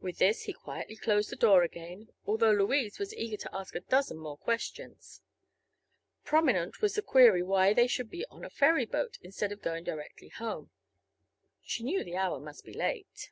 [0.00, 3.80] With this he quietly closed the door again, although Louise was eager to ask a
[3.80, 5.20] dozen more questions.
[6.24, 9.84] Prominent was the query why they should be on a ferry boat instead of going
[9.84, 10.70] directly home.
[11.62, 13.30] She knew the hour must be late.